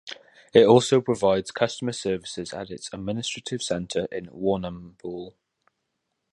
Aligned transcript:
It 0.51 0.65
also 0.65 0.99
provides 0.99 1.51
customer 1.51 1.91
services 1.91 2.53
at 2.55 2.71
its 2.71 2.89
administrative 2.91 3.61
centre 3.61 4.05
in 4.11 4.29
Warrnambool. 4.29 5.35